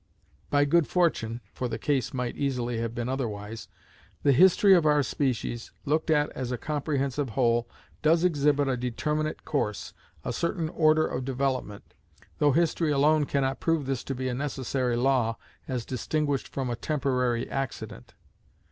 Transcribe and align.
By 0.49 0.65
good 0.65 0.87
fortune 0.87 1.41
(for 1.53 1.67
the 1.67 1.77
case 1.77 2.11
might 2.11 2.35
easily 2.35 2.79
have 2.79 2.95
been 2.95 3.07
otherwise) 3.07 3.67
the 4.23 4.31
history 4.31 4.73
of 4.73 4.83
our 4.83 5.03
species, 5.03 5.71
looked 5.85 6.09
at 6.09 6.31
as 6.31 6.51
a 6.51 6.57
comprehensive 6.57 7.29
whole, 7.29 7.69
does 8.01 8.23
exhibit 8.23 8.67
a 8.67 8.75
determinate 8.75 9.45
course, 9.45 9.93
a 10.25 10.33
certain 10.33 10.69
order 10.69 11.05
of 11.05 11.23
development: 11.23 11.93
though 12.39 12.51
history 12.53 12.89
alone 12.91 13.25
cannot 13.27 13.59
prove 13.59 13.85
this 13.85 14.03
to 14.05 14.15
be 14.15 14.27
a 14.27 14.33
necessary 14.33 14.95
law, 14.95 15.37
as 15.67 15.85
distinguished 15.85 16.47
from 16.47 16.71
a 16.71 16.75
temporary 16.75 17.47
accident. 17.47 18.15